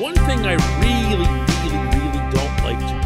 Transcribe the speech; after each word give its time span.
One 0.00 0.14
thing 0.14 0.46
I 0.46 0.54
really, 0.80 1.28
really, 1.60 1.84
really 1.98 2.30
don't 2.30 2.56
like 2.64 2.78
to 2.78 2.96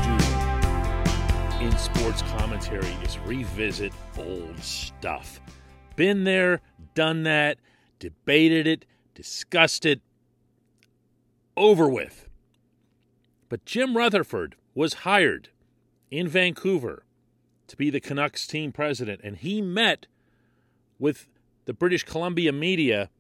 do 1.59 1.67
in 1.67 1.77
sports 1.77 2.23
commentary 2.23 2.93
is 3.03 3.19
revisit 3.19 3.93
old 4.17 4.57
stuff. 4.61 5.41
Been 5.96 6.23
there, 6.23 6.61
done 6.95 7.25
that, 7.25 7.59
debated 7.98 8.69
it, 8.69 8.84
discussed 9.12 9.84
it, 9.84 10.02
over 11.57 11.88
with. 11.88 12.29
But 13.48 13.65
Jim 13.65 13.97
Rutherford 13.97 14.55
was 14.73 14.95
hired 14.95 15.48
in 16.12 16.29
Vancouver 16.29 17.02
to 17.66 17.77
be 17.77 17.91
the 17.91 17.98
Canucks 17.98 18.47
team 18.47 18.70
president, 18.70 19.20
and 19.24 19.38
he 19.38 19.61
met 19.61 20.06
with 21.01 21.27
the 21.65 21.74
British 21.74 22.05
Columbia 22.05 22.52
media 22.52 23.11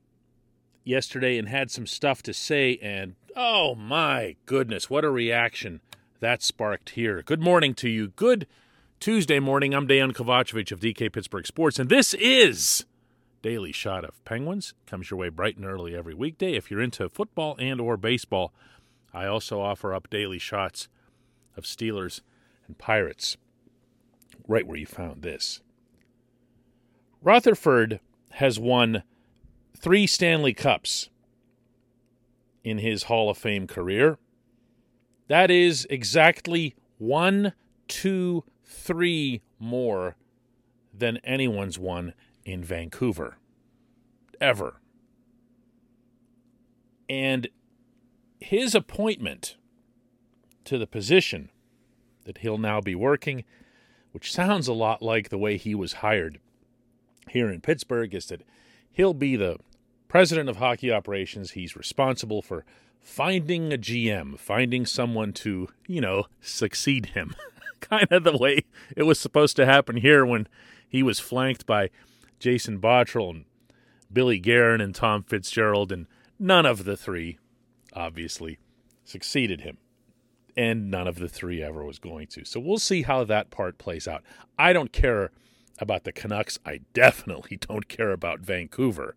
yesterday 0.84 1.38
and 1.38 1.48
had 1.48 1.72
some 1.72 1.88
stuff 1.88 2.22
to 2.22 2.32
say. 2.32 2.78
And 2.80 3.16
oh 3.36 3.74
my 3.74 4.36
goodness, 4.46 4.88
what 4.88 5.04
a 5.04 5.10
reaction 5.10 5.80
that 6.20 6.42
sparked 6.42 6.90
here. 6.90 7.22
Good 7.22 7.40
morning 7.40 7.74
to 7.74 7.88
you. 7.88 8.08
Good 8.08 8.46
Tuesday 9.00 9.40
morning. 9.40 9.74
I'm 9.74 9.88
Dejan 9.88 10.12
Kovacevic 10.12 10.72
of 10.72 10.80
DK 10.80 11.12
Pittsburgh 11.12 11.46
Sports, 11.46 11.78
and 11.78 11.88
this 11.88 12.14
is 12.14 12.84
Daily 13.42 13.72
Shot 13.72 14.04
of 14.04 14.24
Penguins. 14.24 14.74
Comes 14.86 15.10
your 15.10 15.18
way 15.18 15.28
bright 15.28 15.56
and 15.56 15.66
early 15.66 15.94
every 15.94 16.14
weekday. 16.14 16.54
If 16.54 16.70
you're 16.70 16.80
into 16.80 17.08
football 17.08 17.56
and 17.58 17.80
or 17.80 17.96
baseball, 17.96 18.52
I 19.12 19.26
also 19.26 19.60
offer 19.60 19.92
up 19.94 20.10
daily 20.10 20.38
shots 20.38 20.88
of 21.56 21.64
Steelers 21.64 22.20
and 22.66 22.78
Pirates. 22.78 23.36
Right 24.46 24.66
where 24.66 24.78
you 24.78 24.86
found 24.86 25.22
this. 25.22 25.60
Rutherford 27.22 28.00
has 28.32 28.58
won 28.58 29.02
three 29.76 30.06
Stanley 30.06 30.52
Cups 30.52 31.08
in 32.64 32.78
his 32.78 33.04
Hall 33.04 33.30
of 33.30 33.38
Fame 33.38 33.66
career. 33.66 34.18
That 35.28 35.50
is 35.50 35.86
exactly 35.90 36.74
one, 36.98 37.52
two, 37.86 38.44
three 38.64 39.42
more 39.58 40.16
than 40.92 41.18
anyone's 41.18 41.78
won 41.78 42.14
in 42.44 42.64
Vancouver. 42.64 43.36
Ever. 44.40 44.80
And 47.08 47.48
his 48.40 48.74
appointment 48.74 49.56
to 50.64 50.78
the 50.78 50.86
position 50.86 51.50
that 52.24 52.38
he'll 52.38 52.58
now 52.58 52.80
be 52.80 52.94
working, 52.94 53.44
which 54.12 54.32
sounds 54.32 54.66
a 54.66 54.72
lot 54.72 55.02
like 55.02 55.28
the 55.28 55.38
way 55.38 55.56
he 55.56 55.74
was 55.74 55.94
hired 55.94 56.40
here 57.30 57.50
in 57.50 57.60
Pittsburgh, 57.60 58.14
is 58.14 58.26
that 58.26 58.42
he'll 58.90 59.14
be 59.14 59.36
the 59.36 59.58
president 60.08 60.48
of 60.48 60.56
hockey 60.56 60.92
operations. 60.92 61.52
He's 61.52 61.76
responsible 61.76 62.42
for 62.42 62.64
finding 63.00 63.72
a 63.72 63.78
GM, 63.78 64.38
finding 64.38 64.86
someone 64.86 65.32
to, 65.34 65.68
you 65.86 66.00
know, 66.00 66.24
succeed 66.40 67.06
him. 67.06 67.34
kind 67.80 68.10
of 68.10 68.24
the 68.24 68.36
way 68.36 68.60
it 68.96 69.02
was 69.02 69.20
supposed 69.20 69.56
to 69.56 69.66
happen 69.66 69.96
here 69.96 70.24
when 70.24 70.48
he 70.88 71.02
was 71.02 71.20
flanked 71.20 71.66
by 71.66 71.90
Jason 72.38 72.80
Botterill 72.80 73.30
and 73.30 73.44
Billy 74.12 74.38
Guerin 74.38 74.80
and 74.80 74.94
Tom 74.94 75.22
Fitzgerald, 75.22 75.92
and 75.92 76.06
none 76.38 76.66
of 76.66 76.84
the 76.84 76.96
three, 76.96 77.38
obviously, 77.92 78.58
succeeded 79.04 79.62
him. 79.62 79.78
And 80.56 80.88
none 80.88 81.08
of 81.08 81.18
the 81.18 81.28
three 81.28 81.60
ever 81.62 81.84
was 81.84 81.98
going 81.98 82.28
to. 82.28 82.44
So 82.44 82.60
we'll 82.60 82.78
see 82.78 83.02
how 83.02 83.24
that 83.24 83.50
part 83.50 83.76
plays 83.76 84.06
out. 84.06 84.22
I 84.56 84.72
don't 84.72 84.92
care 84.92 85.32
about 85.80 86.04
the 86.04 86.12
Canucks. 86.12 86.60
I 86.64 86.80
definitely 86.92 87.56
don't 87.60 87.88
care 87.88 88.12
about 88.12 88.40
Vancouver. 88.40 89.16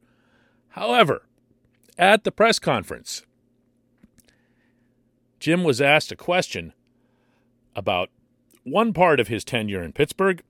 However, 0.78 1.24
at 1.98 2.24
the 2.24 2.32
press 2.32 2.60
conference, 2.60 3.26
Jim 5.40 5.64
was 5.64 5.82
asked 5.82 6.12
a 6.12 6.16
question 6.16 6.72
about 7.76 8.10
one 8.64 8.94
part 8.94 9.20
of 9.20 9.28
his 9.28 9.44
tenure 9.44 9.82
in 9.82 9.92
Pittsburgh, 9.92 10.44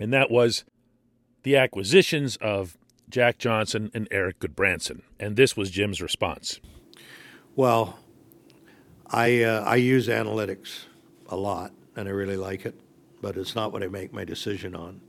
and 0.00 0.12
that 0.12 0.32
was 0.32 0.64
the 1.44 1.54
acquisitions 1.56 2.36
of 2.38 2.76
Jack 3.08 3.38
Johnson 3.38 3.88
and 3.94 4.08
Eric 4.10 4.40
Gudbranson. 4.40 5.02
And 5.20 5.36
this 5.36 5.56
was 5.56 5.70
Jim's 5.70 6.02
response. 6.02 6.58
Well, 7.54 8.00
I 9.06 9.44
uh, 9.44 9.62
I 9.62 9.76
use 9.76 10.08
analytics 10.08 10.86
a 11.28 11.36
lot, 11.36 11.70
and 11.94 12.08
I 12.08 12.10
really 12.10 12.36
like 12.36 12.66
it, 12.66 12.74
but 13.22 13.36
it's 13.36 13.54
not 13.54 13.72
what 13.72 13.84
I 13.84 13.86
make 13.86 14.12
my 14.12 14.24
decision 14.24 14.74
on. 14.74 15.02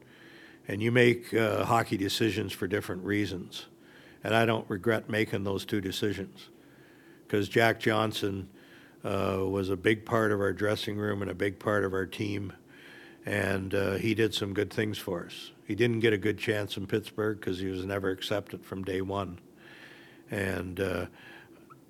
And 0.68 0.84
you 0.84 0.92
make 0.92 1.34
uh, 1.34 1.66
hockey 1.66 1.98
decisions 1.98 2.54
for 2.54 2.68
different 2.68 3.04
reasons, 3.04 3.66
and 4.28 4.36
I 4.36 4.46
don't 4.46 4.70
regret 4.70 5.10
making 5.10 5.46
those 5.46 5.64
two 5.64 5.80
decisions, 5.80 6.50
because 7.26 7.48
Jack 7.48 7.80
Johnson 7.80 8.50
uh, 9.06 9.38
was 9.40 9.70
a 9.70 9.78
big 9.78 10.06
part 10.06 10.34
of 10.34 10.42
our 10.42 10.52
dressing 10.52 10.98
room 10.98 11.22
and 11.22 11.32
a 11.32 11.34
big 11.34 11.60
part 11.60 11.86
of 11.86 11.94
our 11.94 12.06
team, 12.06 12.52
and 13.26 13.74
uh, 13.74 13.94
he 13.94 14.14
did 14.14 14.34
some 14.34 14.54
good 14.54 14.70
things 14.70 14.98
for 14.98 15.26
us. 15.26 15.52
He 15.66 15.76
didn't 15.76 16.02
get 16.02 16.12
a 16.12 16.18
good 16.18 16.38
chance 16.38 16.76
in 16.76 16.88
Pittsburgh 16.88 17.40
because 17.40 17.60
he 17.60 17.68
was 17.68 17.86
never 17.86 18.10
accepted 18.10 18.66
from 18.66 18.84
day 18.84 19.00
one, 19.00 19.40
and 20.30 20.78
uh, 20.82 21.06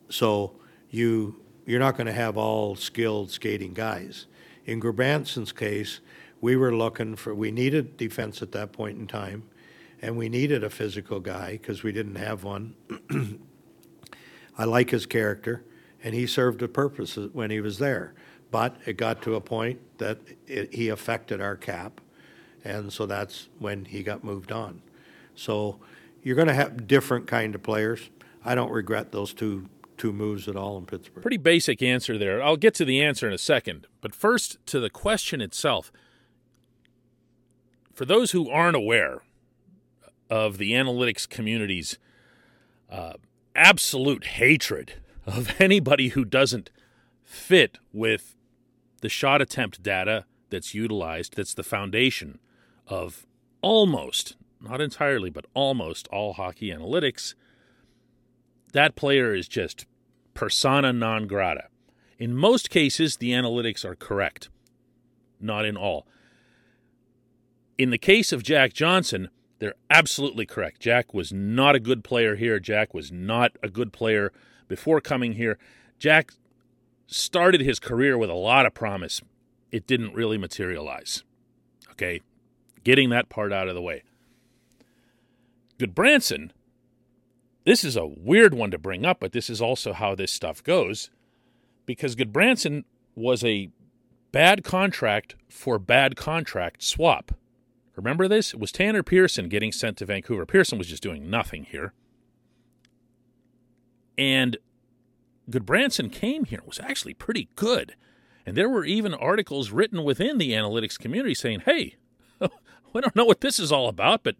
so 0.07 0.51
you 0.91 1.41
you're 1.65 1.79
not 1.79 1.97
going 1.97 2.05
to 2.05 2.13
have 2.13 2.37
all 2.37 2.75
skilled 2.75 3.31
skating 3.31 3.73
guys. 3.73 4.27
In 4.67 4.79
Gudbranson's 4.79 5.51
case, 5.51 6.01
we 6.39 6.55
were 6.55 6.75
looking 6.75 7.15
for 7.15 7.33
we 7.33 7.49
needed 7.49 7.97
defense 7.97 8.43
at 8.43 8.51
that 8.51 8.73
point 8.73 8.99
in 8.99 9.07
time, 9.07 9.41
and 10.01 10.17
we 10.17 10.29
needed 10.29 10.63
a 10.63 10.69
physical 10.69 11.19
guy 11.19 11.53
because 11.53 11.83
we 11.83 11.91
didn't 11.91 12.15
have 12.15 12.43
one. 12.43 12.75
I 14.57 14.65
like 14.65 14.89
his 14.89 15.05
character, 15.05 15.63
and 16.03 16.13
he 16.13 16.27
served 16.27 16.61
a 16.61 16.67
purpose 16.67 17.15
when 17.15 17.51
he 17.51 17.61
was 17.61 17.79
there. 17.79 18.13
But 18.49 18.77
it 18.85 18.97
got 18.97 19.21
to 19.23 19.35
a 19.35 19.41
point 19.41 19.79
that 19.97 20.19
it, 20.47 20.73
he 20.73 20.89
affected 20.89 21.41
our 21.41 21.55
cap, 21.55 21.99
and 22.63 22.91
so 22.91 23.05
that's 23.05 23.49
when 23.59 23.85
he 23.85 24.03
got 24.03 24.23
moved 24.23 24.51
on. 24.51 24.81
So 25.35 25.79
you're 26.23 26.35
going 26.35 26.47
to 26.47 26.53
have 26.53 26.87
different 26.87 27.27
kind 27.27 27.55
of 27.55 27.63
players. 27.63 28.09
I 28.45 28.55
don't 28.55 28.71
regret 28.71 29.11
those 29.11 29.33
two 29.33 29.69
two 29.97 30.13
moves 30.13 30.47
at 30.47 30.55
all 30.55 30.77
in 30.77 30.85
Pittsburgh. 30.85 31.23
Pretty 31.23 31.37
basic 31.37 31.81
answer 31.81 32.19
there. 32.19 32.41
I'll 32.41 32.55
get 32.55 32.75
to 32.75 32.85
the 32.85 33.01
answer 33.01 33.27
in 33.27 33.33
a 33.33 33.37
second, 33.37 33.87
but 33.99 34.13
first 34.13 34.63
to 34.67 34.79
the 34.79 34.91
question 34.91 35.41
itself. 35.41 35.91
For 37.93 38.05
those 38.05 38.29
who 38.29 38.47
aren't 38.47 38.75
aware 38.75 39.23
of 40.29 40.57
the 40.57 40.71
analytics 40.71 41.27
community's 41.27 41.97
uh, 42.89 43.13
absolute 43.55 44.25
hatred 44.25 44.93
of 45.25 45.53
anybody 45.59 46.09
who 46.09 46.25
doesn't 46.25 46.69
fit 47.23 47.77
with 47.91 48.35
the 49.01 49.09
shot 49.09 49.41
attempt 49.41 49.83
data 49.83 50.25
that's 50.49 50.73
utilized, 50.73 51.35
that's 51.35 51.53
the 51.53 51.63
foundation 51.63 52.39
of 52.87 53.25
almost, 53.61 54.37
not 54.61 54.81
entirely, 54.81 55.29
but 55.29 55.45
almost 55.53 56.07
all 56.07 56.33
hockey 56.33 56.69
analytics, 56.69 57.35
that 58.73 58.95
player 58.95 59.35
is 59.35 59.47
just 59.47 59.85
persona 60.33 60.93
non 60.93 61.27
grata. 61.27 61.65
In 62.17 62.35
most 62.35 62.69
cases, 62.69 63.17
the 63.17 63.31
analytics 63.31 63.85
are 63.85 63.95
correct, 63.95 64.49
not 65.39 65.65
in 65.65 65.77
all. 65.77 66.07
In 67.77 67.91
the 67.91 67.97
case 67.97 68.31
of 68.31 68.41
Jack 68.41 68.73
Johnson, 68.73 69.29
they're 69.59 69.75
absolutely 69.89 70.45
correct. 70.45 70.79
Jack 70.79 71.13
was 71.13 71.33
not 71.33 71.75
a 71.75 71.79
good 71.79 72.03
player 72.03 72.35
here. 72.35 72.59
Jack 72.59 72.93
was 72.93 73.11
not 73.11 73.57
a 73.63 73.69
good 73.69 73.91
player 73.91 74.31
before 74.67 75.01
coming 75.01 75.33
here. 75.33 75.57
Jack 75.99 76.31
started 77.07 77.61
his 77.61 77.79
career 77.79 78.17
with 78.17 78.29
a 78.29 78.35
lot 78.35 78.65
of 78.65 78.73
promise. 78.73 79.21
It 79.71 79.87
didn't 79.87 80.13
really 80.13 80.37
materialize. 80.37 81.23
Okay, 81.91 82.21
getting 82.83 83.09
that 83.09 83.29
part 83.29 83.51
out 83.51 83.67
of 83.67 83.75
the 83.75 83.81
way. 83.81 84.03
Gudbranson, 85.79 86.51
this 87.65 87.83
is 87.83 87.95
a 87.95 88.05
weird 88.05 88.53
one 88.53 88.71
to 88.71 88.77
bring 88.77 89.05
up, 89.05 89.19
but 89.19 89.31
this 89.31 89.49
is 89.49 89.61
also 89.61 89.93
how 89.93 90.15
this 90.15 90.31
stuff 90.31 90.63
goes 90.63 91.09
because 91.85 92.15
Gudbranson 92.15 92.83
was 93.15 93.43
a 93.43 93.69
bad 94.31 94.63
contract 94.63 95.35
for 95.49 95.79
bad 95.79 96.15
contract 96.15 96.83
swap. 96.83 97.31
Remember 97.97 98.27
this? 98.27 98.53
It 98.53 98.59
was 98.59 98.71
Tanner 98.71 99.03
Pearson 99.03 99.49
getting 99.49 99.71
sent 99.71 99.97
to 99.97 100.05
Vancouver. 100.05 100.45
Pearson 100.45 100.77
was 100.77 100.87
just 100.87 101.03
doing 101.03 101.29
nothing 101.29 101.65
here. 101.65 101.93
And 104.17 104.57
Gudbranson 105.49 106.11
came 106.11 106.45
here 106.45 106.61
was 106.65 106.79
actually 106.79 107.15
pretty 107.15 107.49
good. 107.55 107.95
And 108.45 108.55
there 108.55 108.69
were 108.69 108.85
even 108.85 109.13
articles 109.13 109.71
written 109.71 110.03
within 110.03 110.37
the 110.37 110.51
analytics 110.51 110.97
community 110.97 111.33
saying, 111.33 111.61
hey, 111.65 111.95
we 112.39 113.01
don't 113.01 113.15
know 113.15 113.25
what 113.25 113.41
this 113.41 113.59
is 113.59 113.71
all 113.71 113.89
about, 113.89 114.23
but 114.23 114.35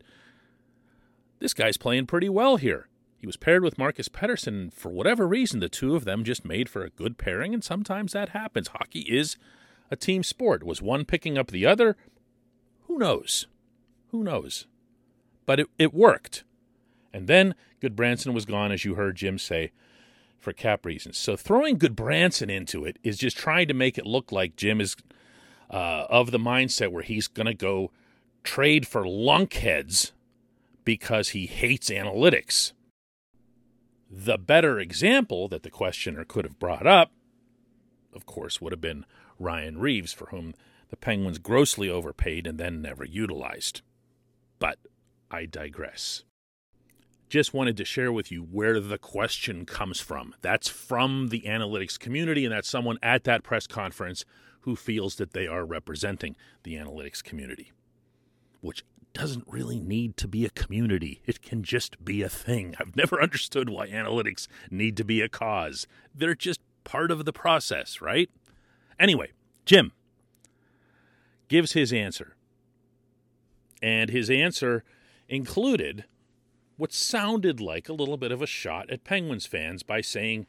this 1.39 1.53
guy's 1.53 1.77
playing 1.77 2.06
pretty 2.06 2.30
well 2.30 2.57
here. 2.57 2.88
He 3.18 3.25
was 3.25 3.38
paired 3.38 3.63
with 3.63 3.80
Marcus 3.80 4.07
Pettersson, 4.07 4.48
and 4.48 4.74
for 4.74 4.89
whatever 4.89 5.27
reason, 5.27 5.60
the 5.60 5.69
two 5.69 5.95
of 5.95 6.06
them 6.06 6.24
just 6.24 6.45
made 6.45 6.69
for 6.69 6.83
a 6.83 6.92
good 6.92 7.18
pairing, 7.18 7.53
and 7.53 7.63
sometimes 7.63 8.13
that 8.13 8.30
happens. 8.30 8.69
Hockey 8.69 9.01
is 9.01 9.36
a 9.89 9.95
team 9.95 10.24
sport. 10.24 10.63
Was 10.63 10.81
one 10.81 11.03
picking 11.03 11.38
up 11.38 11.50
the 11.50 11.65
other? 11.65 11.98
Who 12.88 12.98
knows? 12.98 13.48
Who 14.12 14.24
knows? 14.24 14.66
But 15.45 15.60
it, 15.60 15.68
it 15.78 15.94
worked. 15.94 16.44
And 17.13 17.28
then 17.28 17.56
Gudbranson 17.81 18.34
was 18.34 18.45
gone, 18.45 18.72
as 18.72 18.86
you 18.86 18.95
heard 18.95 19.16
Jim 19.16 19.38
say, 19.38 19.72
for 20.38 20.54
cap 20.54 20.86
reasons. 20.86 21.18
So 21.18 21.36
throwing 21.36 21.78
Gudbranson 21.78 22.50
into 22.50 22.86
it 22.86 22.98
is 23.04 23.18
just 23.18 23.38
trying 23.38 23.68
to 23.68 23.74
make 23.74 23.98
it 23.98 24.06
look 24.06 24.31
like 24.31 24.56
Jim 24.56 24.80
is 24.80 24.95
uh, 25.69 26.06
of 26.10 26.31
the 26.31 26.39
mindset 26.39 26.92
where 26.92 27.04
he's 27.04 27.28
going 27.28 27.45
to 27.45 27.54
go 27.54 27.92
trade 28.44 28.88
for 28.88 29.04
lunkheads 29.04 30.12
because 30.86 31.30
he 31.30 31.48
hates 31.48 31.89
analytics. 31.89 32.72
The 34.10 34.38
better 34.38 34.80
example 34.80 35.50
that 35.50 35.63
the 35.63 35.69
questioner 35.69 36.24
could 36.24 36.45
have 36.45 36.60
brought 36.60 36.88
up, 36.88 37.12
of 38.13 38.25
course, 38.25 38.62
would 38.62 38.72
have 38.72 38.80
been 38.80 39.06
Ryan 39.38 39.78
Reaves, 39.80 40.13
for 40.13 40.28
whom 40.28 40.54
the 40.89 40.98
Penguins 40.98 41.38
grossly 41.38 41.89
overpaid 41.89 42.48
and 42.48 42.57
then 42.57 42.81
never 42.81 43.04
utilized. 43.04 43.81
But 44.60 44.78
I 45.30 45.45
digress. 45.45 46.24
Just 47.30 47.54
wanted 47.54 47.75
to 47.78 47.86
share 47.86 48.12
with 48.12 48.31
you 48.31 48.42
where 48.42 48.80
the 48.80 48.98
question 48.98 49.66
comes 49.66 50.00
from. 50.00 50.34
That's 50.42 50.69
from 50.69 51.28
the 51.28 51.42
analytics 51.42 52.00
community, 52.00 52.45
and 52.45 52.54
that's 52.54 52.69
someone 52.69 52.98
at 53.04 53.25
that 53.25 53.44
press 53.44 53.68
conference 53.68 54.24
who 54.62 54.78
feels 54.78 55.16
that 55.16 55.34
they 55.34 55.45
are 55.45 55.66
representing 55.66 56.38
the 56.63 56.75
analytics 56.75 57.22
community, 57.22 57.74
which 58.62 58.84
doesn't 59.13 59.48
really 59.48 59.80
need 59.80 60.16
to 60.18 60.28
be 60.28 60.45
a 60.45 60.50
community. 60.51 61.22
It 61.25 61.42
can 61.42 61.63
just 61.63 62.04
be 62.04 62.22
a 62.22 62.30
thing. 62.30 62.75
I've 62.80 62.95
never 62.95 63.22
understood 63.22 63.69
why 63.69 63.89
analytics 63.89 64.48
need 64.72 64.95
to 64.98 65.04
be 65.04 65.22
a 65.22 65.28
cause. 65.28 65.86
They're 66.16 66.36
just 66.36 66.62
part 66.86 67.12
of 67.12 67.25
the 67.25 67.34
process, 67.34 68.00
right? 68.01 68.30
Anyway, 68.98 69.31
Jim 69.66 69.92
gives 71.47 71.73
his 71.73 71.94
answer. 71.94 72.35
And 73.81 74.09
his 74.09 74.29
answer 74.29 74.83
included 75.29 76.05
what 76.77 76.94
sounded 76.94 77.59
like 77.59 77.89
a 77.89 77.94
little 77.94 78.17
bit 78.17 78.31
of 78.31 78.41
a 78.41 78.47
shot 78.47 78.89
at 78.89 79.03
Penguins 79.03 79.45
fans 79.45 79.83
by 79.83 80.01
saying 80.01 80.45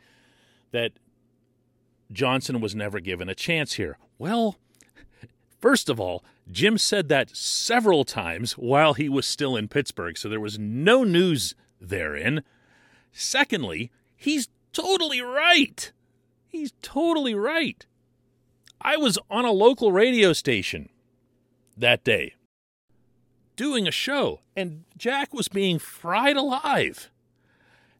that 0.72 0.92
Johnson 2.12 2.60
was 2.60 2.74
never 2.74 3.00
given 3.00 3.28
a 3.28 3.34
chance 3.34 3.74
here. 3.74 3.98
Well, 4.18 4.58
first 5.60 5.88
of 5.88 5.98
all, 6.00 6.24
Jim 6.50 6.78
said 6.78 7.08
that 7.08 7.34
several 7.36 8.04
times 8.04 8.52
while 8.52 8.94
he 8.94 9.08
was 9.08 9.26
still 9.26 9.56
in 9.56 9.68
Pittsburgh, 9.68 10.16
so 10.16 10.28
there 10.28 10.40
was 10.40 10.58
no 10.58 11.04
news 11.04 11.54
therein. 11.80 12.42
Secondly, 13.12 13.90
he's 14.16 14.48
totally 14.72 15.20
right. 15.20 15.92
He's 16.46 16.72
totally 16.82 17.34
right. 17.34 17.84
I 18.80 18.96
was 18.96 19.18
on 19.30 19.44
a 19.44 19.50
local 19.50 19.92
radio 19.92 20.32
station 20.32 20.88
that 21.76 22.04
day 22.04 22.34
doing 23.56 23.88
a 23.88 23.92
show, 23.92 24.40
and 24.56 24.84
Jack 24.96 25.34
was 25.34 25.48
being 25.48 25.78
fried 25.78 26.36
alive. 26.36 27.10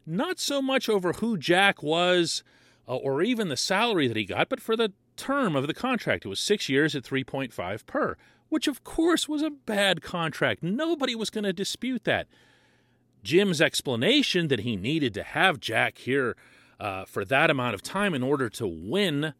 Not 0.05 0.39
so 0.39 0.61
much 0.61 0.87
over 0.87 1.13
who 1.13 1.37
Jack 1.37 1.83
was 1.83 2.43
uh, 2.87 2.95
or 2.95 3.21
even 3.21 3.49
the 3.49 3.57
salary 3.57 4.07
that 4.07 4.17
he 4.17 4.25
got, 4.25 4.49
but 4.49 4.61
for 4.61 4.75
the 4.75 4.93
term 5.19 5.55
of 5.55 5.67
the 5.67 5.73
contract. 5.73 6.25
It 6.25 6.29
was 6.29 6.39
six 6.39 6.69
years 6.69 6.95
at 6.95 7.03
3.5 7.03 7.85
per, 7.85 8.15
which 8.47 8.67
of 8.67 8.83
course 8.83 9.27
was 9.27 9.43
a 9.43 9.51
bad 9.51 10.01
contract. 10.01 10.63
Nobody 10.63 11.13
was 11.13 11.29
going 11.29 11.43
to 11.43 11.53
dispute 11.53 12.05
that. 12.05 12.27
Jim's 13.21 13.61
explanation 13.61 14.47
that 14.47 14.61
he 14.61 14.77
needed 14.77 15.13
to 15.13 15.23
have 15.23 15.59
Jack 15.59 15.99
here 15.99 16.37
uh, 16.79 17.03
for 17.03 17.25
that 17.25 17.49
amount 17.49 17.75
of 17.75 17.83
time 17.83 18.13
in 18.13 18.23
order 18.23 18.49
to 18.49 18.65
win 18.65 19.33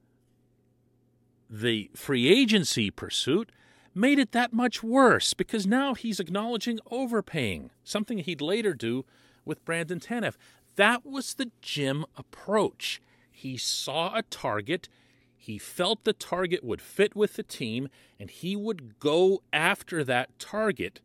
the 1.50 1.90
free 1.96 2.28
agency 2.28 2.92
pursuit 2.92 3.52
made 3.96 4.20
it 4.20 4.32
that 4.32 4.54
much 4.54 4.84
worse 4.84 5.34
because 5.34 5.66
now 5.66 5.94
he's 5.94 6.20
acknowledging 6.20 6.80
overpaying, 6.92 7.72
something 7.84 8.20
he'd 8.20 8.42
later 8.42 8.74
do 8.74 9.04
with 9.46 9.66
Brandon 9.66 10.00
Tanev. 10.00 10.36
That 10.76 11.06
was 11.06 11.34
the 11.34 11.52
Jim 11.62 12.06
approach. 12.16 13.02
He 13.32 13.58
saw 13.58 14.16
a 14.16 14.22
target, 14.24 14.88
he 15.36 15.58
felt 15.58 16.04
the 16.04 16.14
target 16.14 16.64
would 16.64 16.82
fit 16.82 17.16
with 17.16 17.36
the 17.36 17.44
team, 17.44 17.90
and 18.20 18.30
he 18.30 18.56
would 18.56 19.00
go 19.00 19.42
after 19.52 20.04
that 20.04 20.38
target 20.38 21.02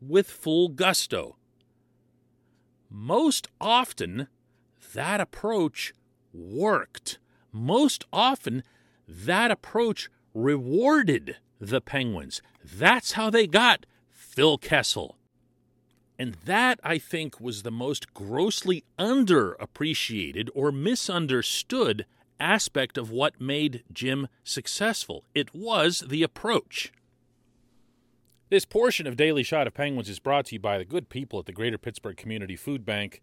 with 0.00 0.30
full 0.30 0.68
gusto. 0.68 1.36
Most 2.90 3.46
often, 3.60 4.26
that 4.94 5.20
approach 5.20 5.94
worked. 6.32 7.18
Most 7.52 8.04
often, 8.12 8.64
that 9.10 9.50
approach 9.50 10.08
rewarded 10.34 11.36
the 11.60 11.80
Penguins. 11.80 12.40
That's 12.64 13.12
how 13.12 13.30
they 13.30 13.46
got 13.46 13.86
Phil 14.08 14.56
Kessel. 14.58 15.16
And 16.18 16.36
that, 16.44 16.78
I 16.84 16.98
think, 16.98 17.40
was 17.40 17.62
the 17.62 17.70
most 17.70 18.12
grossly 18.14 18.84
underappreciated 18.98 20.48
or 20.54 20.70
misunderstood 20.70 22.06
aspect 22.38 22.96
of 22.96 23.10
what 23.10 23.40
made 23.40 23.82
Jim 23.92 24.28
successful. 24.44 25.24
It 25.34 25.54
was 25.54 26.04
the 26.06 26.22
approach. 26.22 26.92
This 28.50 28.64
portion 28.64 29.06
of 29.06 29.16
Daily 29.16 29.42
Shot 29.42 29.66
of 29.66 29.74
Penguins 29.74 30.08
is 30.08 30.18
brought 30.18 30.46
to 30.46 30.56
you 30.56 30.60
by 30.60 30.76
the 30.76 30.84
good 30.84 31.08
people 31.08 31.38
at 31.38 31.46
the 31.46 31.52
Greater 31.52 31.78
Pittsburgh 31.78 32.16
Community 32.16 32.56
Food 32.56 32.84
Bank, 32.84 33.22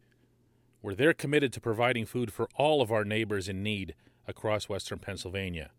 where 0.82 0.96
they're 0.96 1.14
committed 1.14 1.52
to 1.54 1.62
providing 1.62 2.06
food 2.06 2.32
for 2.32 2.50
all 2.56 2.82
of 2.82 2.92
our 2.92 3.04
neighbors 3.04 3.50
in 3.50 3.62
need 3.62 3.94
across 4.28 4.70
Western 4.70 5.00
Pennsylvania. 5.00 5.72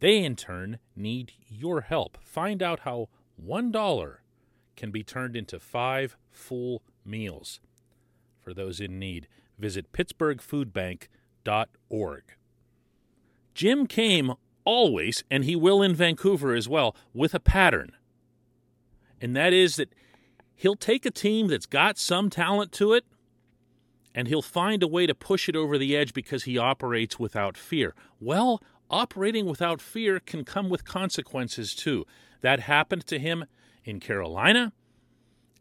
They, 0.00 0.18
in 0.18 0.36
turn, 0.36 0.78
need 0.96 1.32
your 1.48 1.82
help. 1.82 2.18
Find 2.22 2.62
out 2.62 2.80
how 2.80 3.08
$1 3.42 4.16
can 4.76 4.90
be 4.90 5.02
turned 5.02 5.36
into 5.36 5.58
five 5.60 6.16
full 6.30 6.82
meals 7.04 7.60
for 8.40 8.54
those 8.54 8.80
in 8.80 8.98
need. 8.98 9.28
Visit 9.58 9.92
pittsburghfoodbank.org. 9.92 12.22
Jim 13.54 13.86
came 13.86 14.32
always, 14.64 15.22
and 15.30 15.44
he 15.44 15.54
will 15.56 15.82
in 15.82 15.94
Vancouver 15.94 16.54
as 16.54 16.66
well, 16.68 16.96
with 17.12 17.34
a 17.34 17.40
pattern. 17.40 17.92
And 19.20 19.36
that 19.36 19.52
is 19.52 19.76
that 19.76 19.92
he'll 20.54 20.76
take 20.76 21.04
a 21.04 21.10
team 21.10 21.48
that's 21.48 21.66
got 21.66 21.98
some 21.98 22.30
talent 22.30 22.72
to 22.72 22.94
it 22.94 23.04
and 24.14 24.28
he'll 24.28 24.42
find 24.42 24.82
a 24.82 24.88
way 24.88 25.06
to 25.06 25.14
push 25.14 25.48
it 25.48 25.56
over 25.56 25.78
the 25.78 25.96
edge 25.96 26.12
because 26.12 26.44
he 26.44 26.58
operates 26.58 27.18
without 27.18 27.56
fear. 27.56 27.94
Well, 28.20 28.62
operating 28.90 29.46
without 29.46 29.80
fear 29.80 30.20
can 30.20 30.44
come 30.44 30.68
with 30.68 30.84
consequences 30.84 31.74
too. 31.74 32.06
That 32.40 32.60
happened 32.60 33.06
to 33.06 33.18
him 33.18 33.44
in 33.84 34.00
Carolina, 34.00 34.72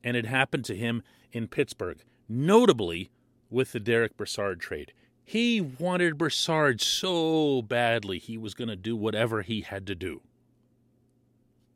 and 0.04 0.18
it 0.18 0.26
happened 0.26 0.66
to 0.66 0.76
him 0.76 1.04
in 1.32 1.48
Pittsburgh, 1.48 2.04
notably 2.28 3.12
with 3.50 3.72
the 3.72 3.80
Derek 3.80 4.18
Brassard 4.18 4.60
trade. 4.60 4.94
He 5.24 5.62
wanted 5.62 6.18
Brassard 6.18 6.82
so 6.82 7.62
badly, 7.62 8.18
he 8.18 8.38
was 8.38 8.56
going 8.56 8.70
to 8.70 8.76
do 8.76 8.96
whatever 8.96 9.44
he 9.44 9.62
had 9.62 9.86
to 9.88 9.96
do. 9.96 10.22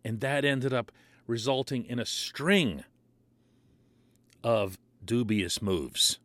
And 0.03 0.21
that 0.21 0.43
ended 0.43 0.73
up 0.73 0.91
resulting 1.27 1.85
in 1.85 1.99
a 1.99 2.05
string 2.05 2.83
of 4.43 4.77
dubious 5.05 5.61
moves. 5.61 6.19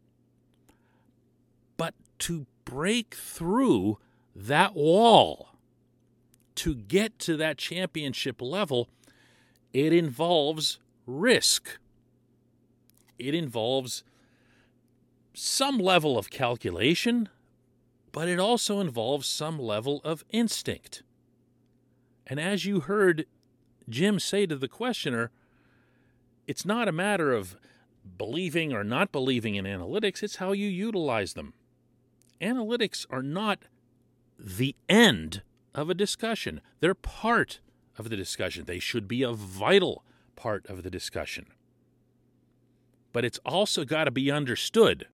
To 2.21 2.47
break 2.65 3.15
through 3.15 3.99
that 4.35 4.75
wall 4.75 5.49
to 6.57 6.75
get 6.75 7.19
to 7.21 7.37
that 7.37 7.57
championship 7.57 8.43
level, 8.43 8.89
it 9.73 9.93
involves 9.93 10.79
risk. 11.07 11.79
It 13.19 13.35
involves 13.35 14.03
some 15.33 15.79
level 15.79 16.19
of 16.19 16.31
calculation, 16.31 17.29
but 18.11 18.29
it 18.29 18.41
also 18.41 18.81
involves 18.81 19.29
some 19.29 19.59
level 19.59 20.01
of 20.03 20.25
instinct. 20.31 21.05
And 22.27 22.41
as 22.41 22.65
you 22.65 22.81
heard 22.81 23.27
Jim 23.89 24.19
say 24.19 24.45
to 24.47 24.57
the 24.57 24.69
questioner, 24.69 25.31
it's 26.49 26.65
not 26.65 26.89
a 26.89 26.93
matter 26.93 27.33
of 27.33 27.57
believing 28.17 28.73
or 28.73 28.83
not 28.83 29.13
believing 29.13 29.55
in 29.55 29.65
analytics, 29.65 30.23
it's 30.23 30.37
how 30.37 30.53
you 30.53 30.69
utilize 30.69 31.35
them. 31.35 31.55
Analytics 32.41 33.07
are 33.11 33.23
not 33.23 33.61
the 34.39 34.77
end 34.89 35.43
of 35.75 35.91
a 35.91 35.95
discussion. 35.95 36.61
They're 36.81 36.95
part 36.95 37.61
of 37.97 38.11
the 38.11 38.17
discussion. 38.17 38.65
They 38.65 38.79
should 38.79 39.09
be 39.09 39.23
a 39.23 39.33
vital 39.33 40.05
part 40.37 40.67
of 40.67 40.83
the 40.83 40.91
discussion. 40.91 41.47
But 43.13 43.25
it's 43.25 43.41
also 43.45 43.85
got 43.85 44.05
to 44.05 44.11
be 44.11 44.31
understood 44.31 45.09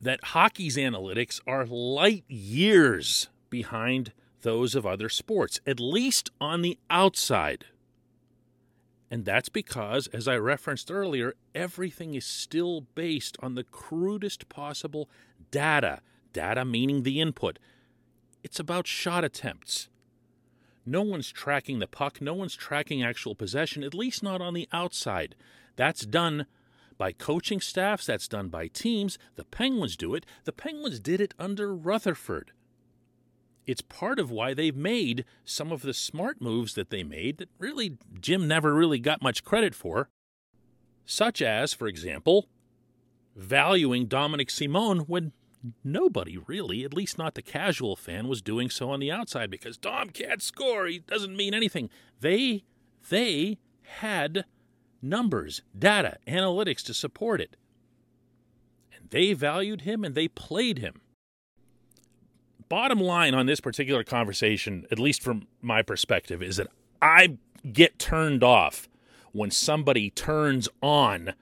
that 0.00 0.24
hockey's 0.24 0.76
analytics 0.76 1.40
are 1.46 1.66
light 1.66 2.24
years 2.28 3.28
behind 3.50 4.12
those 4.40 4.74
of 4.74 4.86
other 4.86 5.08
sports, 5.08 5.60
at 5.66 5.78
least 5.78 6.30
on 6.40 6.62
the 6.62 6.78
outside. 6.90 7.66
And 9.10 9.24
that's 9.24 9.50
because, 9.50 10.06
as 10.08 10.26
I 10.26 10.36
referenced 10.36 10.90
earlier, 10.90 11.34
everything 11.54 12.14
is 12.14 12.24
still 12.24 12.80
based 12.94 13.36
on 13.40 13.54
the 13.54 13.64
crudest 13.64 14.48
possible 14.48 15.08
data. 15.50 16.00
Data 16.32 16.64
meaning 16.64 17.02
the 17.02 17.20
input, 17.20 17.58
it's 18.42 18.58
about 18.58 18.86
shot 18.86 19.24
attempts. 19.24 19.88
No 20.84 21.02
one's 21.02 21.30
tracking 21.30 21.78
the 21.78 21.86
puck, 21.86 22.20
no 22.20 22.34
one's 22.34 22.56
tracking 22.56 23.02
actual 23.02 23.34
possession, 23.34 23.84
at 23.84 23.94
least 23.94 24.22
not 24.22 24.40
on 24.40 24.54
the 24.54 24.68
outside. 24.72 25.36
That's 25.76 26.04
done 26.04 26.46
by 26.98 27.12
coaching 27.12 27.60
staffs, 27.60 28.06
that's 28.06 28.28
done 28.28 28.48
by 28.48 28.66
teams. 28.66 29.18
The 29.36 29.44
Penguins 29.44 29.96
do 29.96 30.14
it. 30.14 30.26
The 30.44 30.52
Penguins 30.52 30.98
did 30.98 31.20
it 31.20 31.34
under 31.38 31.74
Rutherford. 31.74 32.52
It's 33.64 33.80
part 33.80 34.18
of 34.18 34.30
why 34.30 34.54
they've 34.54 34.76
made 34.76 35.24
some 35.44 35.70
of 35.70 35.82
the 35.82 35.94
smart 35.94 36.40
moves 36.40 36.74
that 36.74 36.90
they 36.90 37.04
made 37.04 37.38
that 37.38 37.48
really 37.58 37.96
Jim 38.20 38.48
never 38.48 38.74
really 38.74 38.98
got 38.98 39.22
much 39.22 39.44
credit 39.44 39.74
for, 39.74 40.10
such 41.06 41.40
as, 41.40 41.72
for 41.72 41.86
example, 41.86 42.48
valuing 43.36 44.06
Dominic 44.06 44.50
Simon 44.50 45.00
when 45.00 45.32
nobody 45.84 46.38
really, 46.38 46.84
at 46.84 46.94
least 46.94 47.18
not 47.18 47.34
the 47.34 47.42
casual 47.42 47.96
fan, 47.96 48.28
was 48.28 48.42
doing 48.42 48.70
so 48.70 48.90
on 48.90 49.00
the 49.00 49.10
outside 49.10 49.50
because 49.50 49.76
Dom 49.76 50.10
can't 50.10 50.42
score. 50.42 50.86
He 50.86 51.00
doesn't 51.00 51.36
mean 51.36 51.54
anything. 51.54 51.90
They 52.20 52.64
they 53.08 53.58
had 53.82 54.44
numbers, 55.00 55.62
data, 55.76 56.18
analytics 56.26 56.82
to 56.84 56.94
support 56.94 57.40
it. 57.40 57.56
And 58.96 59.10
they 59.10 59.32
valued 59.32 59.82
him 59.82 60.04
and 60.04 60.14
they 60.14 60.28
played 60.28 60.78
him. 60.78 61.00
Bottom 62.68 63.00
line 63.00 63.34
on 63.34 63.46
this 63.46 63.60
particular 63.60 64.04
conversation, 64.04 64.86
at 64.90 64.98
least 64.98 65.22
from 65.22 65.46
my 65.60 65.82
perspective, 65.82 66.42
is 66.42 66.56
that 66.56 66.68
I 67.02 67.36
get 67.70 67.98
turned 67.98 68.42
off 68.42 68.88
when 69.32 69.50
somebody 69.50 70.10
turns 70.10 70.68
on 70.80 71.34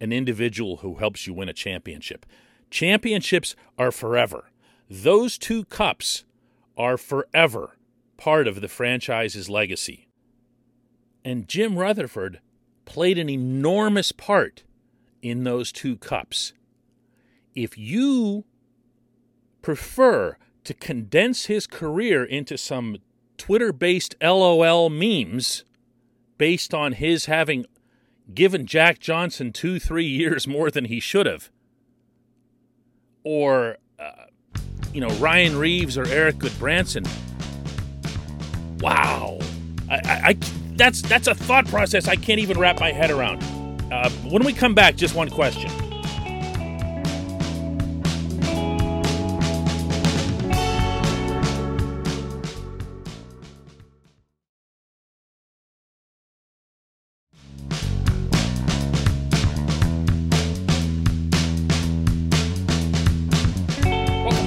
an 0.00 0.12
individual 0.12 0.78
who 0.78 0.96
helps 0.96 1.26
you 1.26 1.34
win 1.34 1.48
a 1.48 1.52
championship. 1.52 2.26
Championships 2.70 3.56
are 3.78 3.92
forever. 3.92 4.50
Those 4.88 5.38
two 5.38 5.64
cups 5.64 6.24
are 6.76 6.96
forever 6.96 7.76
part 8.16 8.46
of 8.46 8.60
the 8.60 8.68
franchise's 8.68 9.48
legacy. 9.48 10.08
And 11.24 11.48
Jim 11.48 11.78
Rutherford 11.78 12.40
played 12.84 13.18
an 13.18 13.28
enormous 13.28 14.12
part 14.12 14.62
in 15.22 15.44
those 15.44 15.72
two 15.72 15.96
cups. 15.96 16.52
If 17.54 17.76
you 17.76 18.44
prefer 19.62 20.36
to 20.64 20.74
condense 20.74 21.46
his 21.46 21.66
career 21.66 22.24
into 22.24 22.56
some 22.56 22.98
Twitter 23.36 23.72
based 23.72 24.14
LOL 24.22 24.90
memes 24.90 25.64
based 26.38 26.72
on 26.72 26.92
his 26.92 27.26
having 27.26 27.66
given 28.32 28.66
Jack 28.66 28.98
Johnson 28.98 29.52
two, 29.52 29.78
three 29.78 30.06
years 30.06 30.46
more 30.46 30.70
than 30.70 30.86
he 30.86 31.00
should 31.00 31.26
have, 31.26 31.50
or, 33.30 33.76
uh, 34.00 34.10
you 34.92 35.00
know, 35.00 35.08
Ryan 35.18 35.56
Reaves 35.56 35.96
or 35.96 36.04
Eric 36.08 36.38
Gudbranson. 36.38 37.06
wow. 38.80 39.38
I, 39.88 39.94
I, 39.94 40.20
I 40.30 40.36
that's 40.72 41.02
that's 41.02 41.28
a 41.28 41.34
thought 41.34 41.66
process 41.66 42.08
I 42.08 42.16
can't 42.16 42.40
even 42.40 42.58
wrap 42.58 42.80
my 42.80 42.90
head 42.90 43.10
around. 43.12 43.42
Uh, 43.92 44.10
when 44.30 44.44
we 44.44 44.52
come 44.52 44.74
back, 44.74 44.96
just 44.96 45.14
one 45.14 45.30
question. 45.30 45.70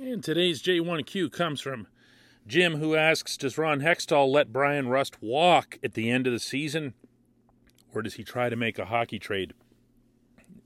And 0.00 0.22
today's 0.22 0.62
J1Q 0.62 1.32
comes 1.32 1.60
from 1.60 1.88
Jim, 2.46 2.76
who 2.76 2.94
asks 2.94 3.36
Does 3.36 3.58
Ron 3.58 3.80
Hextall 3.80 4.30
let 4.30 4.52
Brian 4.52 4.86
Rust 4.86 5.20
walk 5.20 5.76
at 5.82 5.94
the 5.94 6.08
end 6.08 6.28
of 6.28 6.32
the 6.32 6.38
season, 6.38 6.94
or 7.92 8.02
does 8.02 8.14
he 8.14 8.22
try 8.22 8.48
to 8.48 8.54
make 8.54 8.78
a 8.78 8.84
hockey 8.84 9.18
trade? 9.18 9.54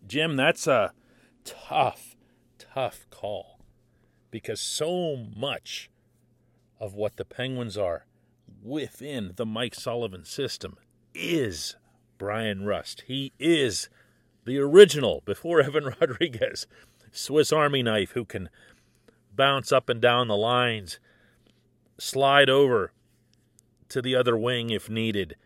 Jim, 0.06 0.36
that's 0.36 0.66
a 0.66 0.92
tough, 1.44 2.14
tough 2.58 3.06
call 3.08 3.58
because 4.30 4.60
so 4.60 5.24
much 5.34 5.88
of 6.78 6.92
what 6.92 7.16
the 7.16 7.24
Penguins 7.24 7.78
are 7.78 8.04
within 8.62 9.32
the 9.36 9.46
Mike 9.46 9.74
Sullivan 9.74 10.26
system 10.26 10.76
is 11.14 11.76
Brian 12.18 12.66
Rust. 12.66 13.04
He 13.06 13.32
is 13.38 13.88
the 14.44 14.58
original, 14.58 15.22
before 15.24 15.60
Evan 15.62 15.94
Rodrigues, 15.98 16.66
Swiss 17.12 17.50
Army 17.50 17.82
knife 17.82 18.10
who 18.12 18.26
can 18.26 18.50
bounce 19.34 19.72
up 19.72 19.88
and 19.88 20.00
down 20.00 20.28
the 20.28 20.36
lines 20.36 20.98
slide 21.98 22.50
over 22.50 22.92
to 23.88 24.02
the 24.02 24.16
other 24.16 24.36
wing 24.36 24.70
if 24.70 24.88
needed, 24.88 25.36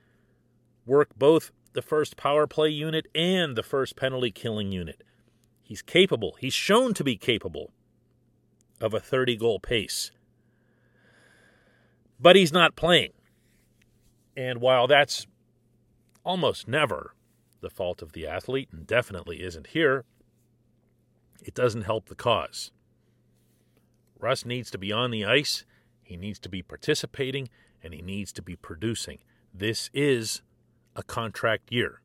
work 0.86 1.10
both 1.16 1.50
the 1.72 1.82
first 1.82 2.16
power 2.16 2.46
play 2.46 2.70
unit 2.70 3.06
and 3.14 3.56
the 3.56 3.62
first 3.62 3.96
penalty 3.96 4.30
killing 4.30 4.72
unit. 4.72 5.02
He's 5.62 5.82
capable, 5.82 6.36
he's 6.40 6.54
shown 6.54 6.94
to 6.94 7.04
be 7.04 7.16
capable 7.16 7.72
of 8.80 8.94
a 8.94 9.00
30 9.00 9.36
goal 9.36 9.58
pace. 9.58 10.10
But 12.18 12.36
he's 12.36 12.52
not 12.52 12.76
playing. 12.76 13.12
And 14.36 14.60
while 14.60 14.86
that's 14.86 15.26
almost 16.24 16.68
never 16.68 17.14
the 17.60 17.70
fault 17.70 18.00
of 18.00 18.12
the 18.12 18.26
athlete, 18.26 18.68
and 18.72 18.86
definitely 18.86 19.42
isn't 19.42 19.68
here, 19.68 20.04
it 21.42 21.54
doesn't 21.54 21.82
help 21.82 22.08
the 22.08 22.14
cause. 22.14 22.70
Rust 24.18 24.46
needs 24.46 24.70
to 24.70 24.78
be 24.78 24.92
on 24.92 25.11
the 25.11 25.25
ice 25.25 25.64
he 26.06 26.16
needs 26.16 26.38
to 26.38 26.49
be 26.49 26.62
participating 26.62 27.49
and 27.82 27.92
he 27.92 28.00
needs 28.00 28.32
to 28.35 28.42
be 28.42 28.54
producing. 28.54 29.18
This 29.52 29.90
is 29.92 30.40
a 30.94 31.02
contract 31.02 31.73
year. 31.73 32.00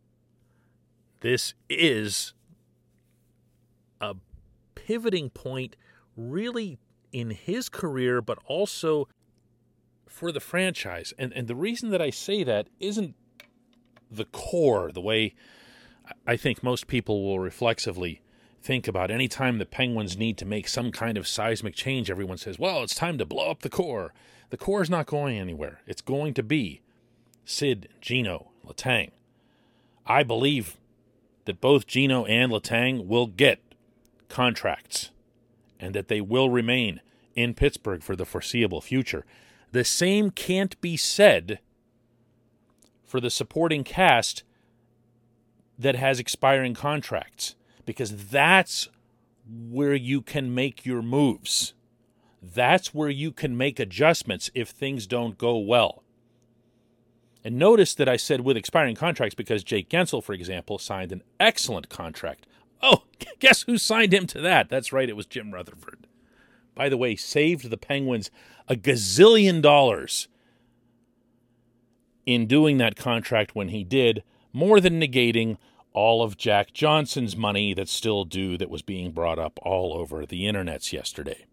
This 1.20 1.54
is 1.70 2.34
a 4.02 4.16
pivoting 4.74 5.30
point, 5.30 5.76
really, 6.18 6.80
in 7.12 7.30
his 7.30 7.70
career, 7.70 8.24
but 8.24 8.40
also 8.46 9.08
for 10.08 10.32
the 10.32 10.40
franchise. 10.40 11.14
And, 11.20 11.32
and 11.34 11.48
the 11.48 11.56
reason 11.56 11.92
that 11.92 12.02
I 12.02 12.10
say 12.10 12.44
that 12.44 12.70
isn't 12.80 13.16
the 14.10 14.26
core, 14.26 14.92
the 14.92 15.00
way 15.00 15.36
I 16.26 16.38
think 16.38 16.64
most 16.64 16.88
people 16.88 17.24
will 17.24 17.40
reflexively 17.40 18.24
think 18.62 18.88
about 18.88 19.12
any 19.12 19.28
time 19.28 19.58
the 19.58 19.66
Penguins 19.66 20.18
need 20.18 20.38
to 20.38 20.46
make 20.46 20.68
some 20.68 20.92
kind 20.92 21.18
of 21.18 21.28
seismic 21.28 21.76
change, 21.76 22.12
everyone 22.12 22.38
says, 22.38 22.60
well, 22.60 22.84
it's 22.84 22.96
time 22.96 23.18
to 23.18 23.26
blow 23.26 23.50
up 23.50 23.62
the 23.62 23.70
core. 23.70 24.14
The 24.52 24.58
core 24.58 24.82
is 24.82 24.90
not 24.90 25.08
going 25.08 25.38
anywhere. 25.38 25.82
It's 25.88 26.02
going 26.02 26.34
to 26.36 26.44
be 26.44 26.82
Sid, 27.44 27.90
Gino, 28.02 28.52
Letang. 28.66 29.12
I 30.06 30.24
believe 30.24 30.78
that 31.46 31.62
both 31.62 31.88
Gino 31.88 32.26
and 32.26 32.52
Letang 32.52 33.08
will 33.08 33.28
get 33.28 33.60
contracts 34.30 35.10
and 35.80 35.96
that 35.96 36.08
they 36.08 36.22
will 36.22 36.50
remain 36.50 37.02
in 37.36 37.54
Pittsburgh 37.54 38.04
for 38.04 38.16
the 38.16 38.26
foreseeable 38.26 38.82
future. 38.82 39.26
The 39.72 39.84
same 39.84 40.30
can't 40.30 40.80
be 40.82 40.98
said 40.98 41.60
for 43.04 43.20
the 43.20 43.30
supporting 43.30 43.84
cast 43.84 44.44
that 45.80 45.96
has 45.96 46.20
expiring 46.20 46.74
contracts 46.74 47.56
because 47.86 48.28
that's 48.28 48.90
where 49.48 49.96
you 49.96 50.22
can 50.22 50.54
make 50.54 50.86
your 50.86 51.02
moves. 51.02 51.74
That's 52.42 52.94
where 52.94 53.10
you 53.10 53.32
can 53.32 53.56
make 53.56 53.80
adjustments 53.80 54.50
if 54.54 54.70
things 54.70 55.06
don't 55.08 55.38
go 55.38 55.58
well. 55.58 56.04
And 57.44 57.58
notice 57.58 57.96
that 57.96 58.10
I 58.10 58.18
said 58.18 58.42
with 58.42 58.58
expiring 58.58 58.96
contracts 58.96 59.36
because 59.36 59.64
Jake 59.64 59.90
Guentzel, 59.90 60.24
for 60.24 60.34
example, 60.34 60.78
signed 60.78 61.12
an 61.12 61.24
excellent 61.40 61.90
contract. 61.90 62.46
Oh, 62.82 63.04
guess 63.40 63.64
who 63.64 63.78
signed 63.78 64.14
him 64.14 64.28
to 64.28 64.42
that? 64.42 64.70
That's 64.70 64.94
right, 64.94 65.10
it 65.10 65.16
was 65.16 65.26
Jim 65.26 65.52
Rutherford. 65.52 66.08
By 66.76 66.90
the 66.90 66.98
way, 66.98 67.16
saved 67.16 67.70
the 67.70 67.78
Penguins 67.78 68.32
a 68.68 68.76
gazillion 68.76 69.62
dollars 69.62 70.28
in 72.26 72.46
doing 72.46 72.78
that 72.78 72.96
contract 72.96 73.56
when 73.56 73.70
he 73.70 73.84
did, 73.84 74.24
more 74.54 74.80
than 74.80 75.02
negating 75.02 75.58
all 75.94 76.24
of 76.24 76.38
Jack 76.38 76.74
Johnson's 76.74 77.36
money 77.36 77.74
that's 77.74 77.92
still 77.92 78.24
due 78.24 78.58
that 78.58 78.70
was 78.70 78.82
being 78.82 79.12
brought 79.12 79.40
up 79.40 79.60
all 79.62 79.94
over 79.94 80.26
the 80.26 80.44
internets 80.44 80.94
yesterday. 80.94 81.46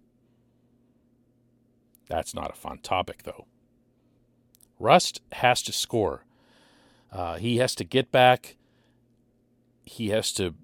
That's 2.09 2.35
not 2.35 2.51
a 2.51 2.57
fun 2.57 2.79
topic, 2.79 3.25
though. 3.25 3.47
Rust 4.79 5.21
has 5.33 5.63
to 5.63 5.73
score. 5.73 6.25
Uh, 7.13 7.37
he 7.37 7.57
has 7.57 7.75
to 7.75 7.85
get 7.85 8.13
back 8.13 8.57
he 9.89 10.09
has 10.11 10.33
to 10.35 10.55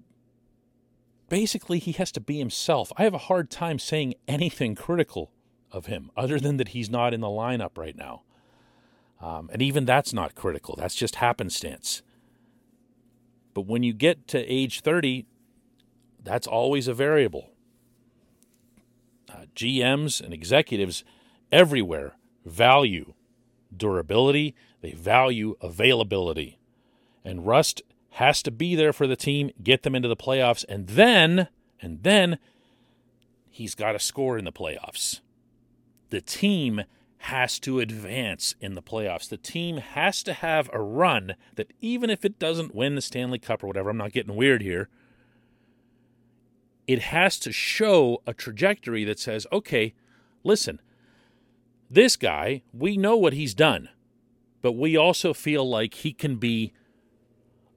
basically 1.29 1.79
he 1.79 1.91
has 1.93 2.11
to 2.13 2.21
be 2.21 2.37
himself. 2.37 2.91
I 2.97 3.03
have 3.03 3.13
a 3.13 3.19
hard 3.19 3.49
time 3.49 3.79
saying 3.79 4.15
anything 4.27 4.75
critical 4.75 5.31
of 5.71 5.87
him 5.87 6.11
other 6.15 6.39
than 6.39 6.57
that 6.57 6.69
he's 6.69 6.89
not 6.89 7.13
in 7.13 7.21
the 7.21 7.27
lineup 7.27 7.77
right 7.77 7.95
now. 7.95 8.21
Um, 9.19 9.49
and 9.51 9.61
even 9.61 9.85
that's 9.85 10.13
not 10.13 10.35
critical. 10.35 10.75
That's 10.77 10.95
just 10.95 11.15
happenstance. 11.15 12.03
But 13.55 13.65
when 13.65 13.81
you 13.81 13.93
get 13.93 14.27
to 14.27 14.39
age 14.39 14.81
30, 14.81 15.25
that's 16.21 16.45
always 16.45 16.87
a 16.87 16.93
variable. 16.93 17.49
Uh, 19.27 19.45
GMs 19.55 20.21
and 20.21 20.33
executives 20.33 21.03
everywhere 21.51 22.17
value 22.45 23.13
durability, 23.75 24.53
they 24.81 24.91
value 24.91 25.55
availability. 25.61 26.59
And 27.23 27.47
Rust 27.47 27.81
has 28.11 28.43
to 28.43 28.51
be 28.51 28.75
there 28.75 28.93
for 28.93 29.07
the 29.07 29.15
team, 29.15 29.51
get 29.63 29.83
them 29.83 29.95
into 29.95 30.09
the 30.09 30.15
playoffs, 30.15 30.65
and 30.67 30.87
then, 30.87 31.47
and 31.81 32.03
then 32.03 32.37
he's 33.49 33.73
got 33.73 33.93
to 33.93 33.99
score 33.99 34.37
in 34.37 34.45
the 34.45 34.51
playoffs. 34.51 35.21
The 36.09 36.21
team 36.21 36.83
has 37.19 37.59
to 37.59 37.79
advance 37.79 38.55
in 38.59 38.75
the 38.75 38.81
playoffs. 38.81 39.29
The 39.29 39.37
team 39.37 39.77
has 39.77 40.21
to 40.23 40.33
have 40.33 40.69
a 40.73 40.81
run 40.81 41.35
that 41.55 41.73
even 41.81 42.09
if 42.09 42.23
it 42.23 42.37
doesn't 42.37 42.75
win 42.75 42.95
the 42.95 43.01
Stanley 43.01 43.39
Cup 43.39 43.63
or 43.63 43.67
whatever, 43.67 43.89
I'm 43.89 43.97
not 43.97 44.11
getting 44.11 44.35
weird 44.35 44.61
here. 44.61 44.89
It 46.87 46.99
has 46.99 47.39
to 47.39 47.51
show 47.51 48.21
a 48.27 48.33
trajectory 48.33 49.03
that 49.05 49.19
says, 49.19 49.47
okay, 49.51 49.93
listen, 50.43 50.79
this 51.89 52.15
guy, 52.15 52.61
we 52.73 52.97
know 52.97 53.15
what 53.15 53.33
he's 53.33 53.53
done, 53.53 53.89
but 54.61 54.73
we 54.73 54.97
also 54.97 55.33
feel 55.33 55.67
like 55.67 55.95
he 55.95 56.13
can 56.13 56.35
be 56.35 56.73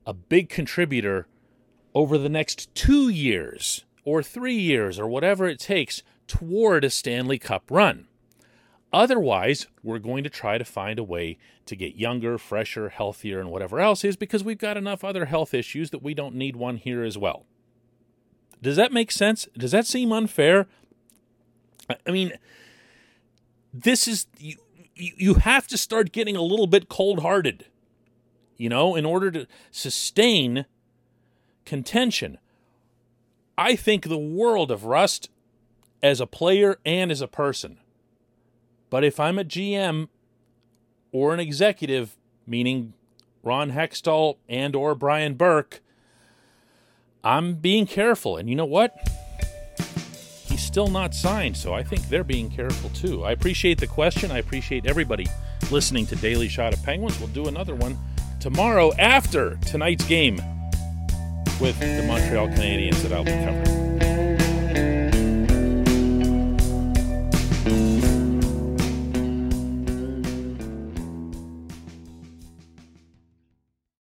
a 0.07 0.12
big 0.12 0.49
contributor 0.49 1.26
over 1.95 2.18
the 2.18 2.28
next 2.28 2.75
two 2.75 3.09
years 3.09 3.85
or 4.04 4.23
three 4.23 4.59
years 4.59 4.99
or 4.99 5.07
whatever 5.07 5.47
it 5.47 5.59
takes 5.59 6.02
toward 6.26 6.85
a 6.85 6.90
Stanley 6.90 7.38
Cup 7.38 7.71
run. 7.71 8.08
Otherwise, 8.92 9.66
we're 9.83 9.99
going 9.99 10.25
to 10.25 10.30
try 10.30 10.57
to 10.57 10.64
find 10.64 10.99
a 10.99 11.04
way 11.04 11.37
to 11.66 11.76
get 11.76 11.97
younger, 11.97 12.38
fresher, 12.38 12.88
healthier, 12.88 13.38
and 13.38 13.50
whatever 13.50 13.80
else 13.80 14.02
is 14.04 14.16
because 14.16 14.42
we've 14.42 14.59
got 14.59 14.76
enough 14.76 15.04
other 15.04 15.26
health 15.26 15.52
issues 15.52 15.90
that 15.90 16.02
we 16.02 16.14
don't 16.14 16.35
need 16.35 16.57
one 16.57 16.76
here 16.76 17.04
as 17.04 17.18
well. 17.18 17.45
Does 18.62 18.76
that 18.76 18.92
make 18.92 19.12
sense? 19.12 19.47
Does 19.57 19.73
that 19.73 19.87
seem 19.87 20.11
unfair? 20.11 20.66
I 22.07 22.11
mean, 22.11 22.33
this 23.73 24.09
is 24.09 24.26
you, 24.38 24.57
you 24.95 25.35
have 25.35 25.66
to 25.68 25.78
start 25.78 26.11
getting 26.11 26.37
a 26.37 26.42
little 26.42 26.66
bit 26.66 26.88
cold 26.88 27.21
hearted 27.21 27.66
you 28.59 28.68
know, 28.68 28.97
in 28.97 29.07
order 29.07 29.30
to 29.30 29.47
sustain 29.71 30.66
contention. 31.64 32.38
I 33.57 33.76
think 33.76 34.09
the 34.09 34.18
world 34.18 34.71
of 34.71 34.85
Rust 34.85 35.30
as 36.02 36.21
a 36.21 36.26
player 36.26 36.78
and 36.85 37.11
as 37.11 37.21
a 37.21 37.28
person. 37.28 37.78
But 38.90 39.04
if 39.04 39.21
I'm 39.21 39.38
a 39.38 39.45
GM 39.45 40.09
or 41.12 41.35
an 41.35 41.40
executive, 41.40 42.16
meaning 42.47 42.95
Ron 43.42 43.73
Hextall 43.73 44.37
and 44.49 44.75
or 44.75 44.95
Brian 44.95 45.35
Burke, 45.35 45.80
I'm 47.23 47.54
being 47.54 47.87
careful. 47.87 48.37
And 48.37 48.49
you 48.49 48.57
know 48.57 48.64
what? 48.64 48.97
He's 50.47 50.62
still 50.62 50.88
not 50.88 51.14
signed, 51.14 51.57
so 51.57 51.75
I 51.75 51.83
think 51.83 52.09
they're 52.09 52.25
being 52.25 52.50
careful 52.50 52.90
too. 52.90 53.25
I 53.25 53.33
appreciate 53.33 53.78
the 53.78 53.87
question. 53.87 54.30
I 54.30 54.38
appreciate 54.38 54.87
everybody 54.87 55.26
listening 55.71 56.07
to 56.07 56.16
Daily 56.16 56.49
Shot 56.49 56.73
of 56.73 56.83
Penguins. 56.83 57.18
We'll 57.18 57.28
do 57.28 57.47
another 57.47 57.75
one 57.75 57.99
tomorrow 58.40 58.92
after 58.99 59.57
tonight's 59.66 60.04
game 60.07 60.37
with 61.61 61.78
the 61.80 62.04
Montreal 62.07 62.49
Canadiens 62.49 63.02
that 63.02 63.12
I'll 63.12 63.25
be 63.25 63.33
covering. 63.33 63.78